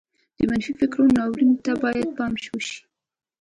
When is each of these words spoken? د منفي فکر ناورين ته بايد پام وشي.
د 0.37 0.39
منفي 0.49 0.73
فکر 0.79 0.99
ناورين 1.17 1.51
ته 1.65 1.71
بايد 1.81 2.07
پام 2.17 2.33
وشي. 2.53 2.77